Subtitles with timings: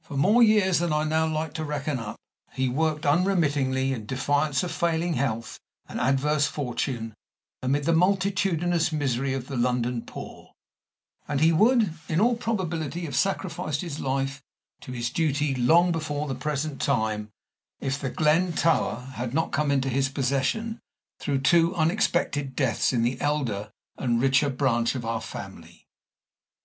[0.00, 2.14] For more years than I now like to reckon up,
[2.52, 5.58] he worked unremittingly, in defiance of failing health
[5.88, 7.14] and adverse fortune,
[7.64, 10.52] amid the multitudinous misery of the London poor;
[11.26, 14.40] and he would, in all probability, have sacrificed his life
[14.82, 17.30] to his duty long before the present time
[17.80, 20.78] if The Glen Tower had not come into his possession
[21.18, 25.88] through two unexpected deaths in the elder and richer branch of our family.